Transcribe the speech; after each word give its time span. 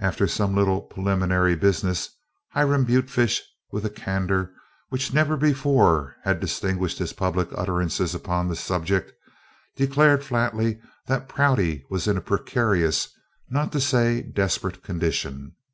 After 0.00 0.26
some 0.28 0.54
little 0.54 0.82
preliminary 0.82 1.56
business, 1.56 2.10
Hiram 2.50 2.84
Butefish, 2.84 3.40
with 3.72 3.86
a 3.86 3.88
candor 3.88 4.52
which 4.90 5.14
never 5.14 5.34
before 5.34 6.14
had 6.24 6.40
distinguished 6.40 6.98
his 6.98 7.14
public 7.14 7.48
utterances 7.54 8.14
upon 8.14 8.48
this 8.48 8.60
subject, 8.60 9.14
declared 9.76 10.22
flatly 10.22 10.78
that 11.06 11.26
Prouty 11.26 11.86
was 11.88 12.06
in 12.06 12.18
a 12.18 12.20
precarious, 12.20 13.08
not 13.48 13.72
to 13.72 13.80
say 13.80 14.20
desperate, 14.20 14.82
condition. 14.82 15.54